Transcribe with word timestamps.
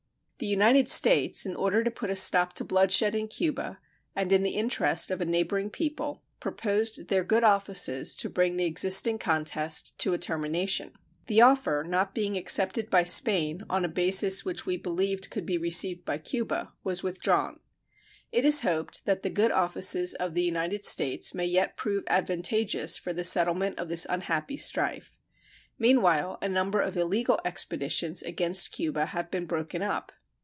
The 0.43 0.47
United 0.47 0.89
States, 0.89 1.45
in 1.45 1.55
order 1.55 1.83
to 1.83 1.91
put 1.91 2.09
a 2.09 2.15
stop 2.15 2.53
to 2.53 2.63
bloodshed 2.63 3.13
in 3.13 3.27
Cuba, 3.27 3.79
and 4.15 4.31
in 4.31 4.41
the 4.41 4.55
interest 4.55 5.11
of 5.11 5.21
a 5.21 5.25
neighboring 5.25 5.69
people, 5.69 6.23
proposed 6.39 7.09
their 7.09 7.23
good 7.23 7.43
offices 7.43 8.15
to 8.15 8.27
bring 8.27 8.57
the 8.57 8.65
existing 8.65 9.19
contest 9.19 9.95
to 9.99 10.13
a 10.15 10.17
termination. 10.17 10.93
The 11.27 11.41
offer, 11.43 11.85
not 11.87 12.15
being 12.15 12.37
accepted 12.39 12.89
by 12.89 13.03
Spain 13.03 13.61
on 13.69 13.85
a 13.85 13.87
basis 13.87 14.43
which 14.43 14.65
we 14.65 14.77
believed 14.77 15.29
could 15.29 15.45
be 15.45 15.59
received 15.59 16.05
by 16.05 16.17
Cuba, 16.17 16.73
was 16.83 17.03
withdrawn. 17.03 17.59
It 18.31 18.43
is 18.43 18.61
hoped 18.61 19.05
that 19.05 19.21
the 19.21 19.29
good 19.29 19.51
offices 19.51 20.15
of 20.15 20.33
the 20.33 20.41
United 20.41 20.83
States 20.83 21.35
may 21.35 21.45
yet 21.45 21.77
prove 21.77 22.03
advantageous 22.07 22.97
for 22.97 23.13
the 23.13 23.23
settlement 23.23 23.77
of 23.77 23.89
this 23.89 24.07
unhappy 24.09 24.57
strife. 24.57 25.19
Meanwhile 25.77 26.39
a 26.41 26.49
number 26.49 26.81
of 26.81 26.97
illegal 26.97 27.39
expeditions 27.45 28.23
against 28.23 28.71
Cuba 28.71 29.05
have 29.05 29.29
been 29.29 29.45
broken 29.45 29.83
up. 29.83 30.11